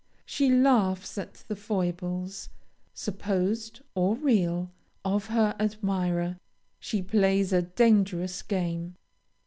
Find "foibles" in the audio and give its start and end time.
1.55-2.49